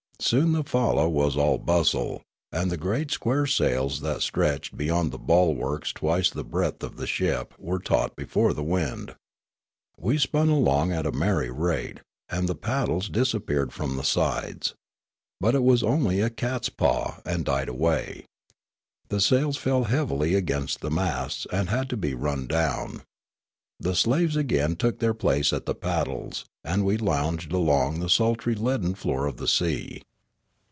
[0.23, 5.11] Soon the falla was all bustle, and the great square sails that stretched be yond
[5.11, 9.15] the bulwarks twice the breadth of the ship were taut before the wind.
[9.97, 14.75] We spun along at a merry rate, and the paddles disappeared from the sides.
[15.41, 18.27] But it was only a catspaw, and died away.
[19.09, 23.01] The sails fell heavily against the masts, and had to be run down.
[23.79, 28.53] The slaves again took their place at the paddles, and we lounged along the sultry
[28.53, 30.03] leaden floor of the sea.